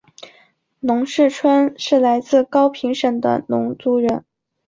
[0.79, 4.25] 农氏春是来自高平省的侬族人。